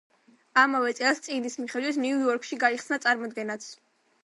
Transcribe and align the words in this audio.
ამავე 0.61 0.93
წელს, 0.99 1.21
წიგნის 1.27 1.59
მიხედვით 1.65 2.01
ნიუ 2.05 2.17
იორკში 2.25 2.61
გაიხნსა 2.65 3.01
წარმოდგენაც. 3.07 3.71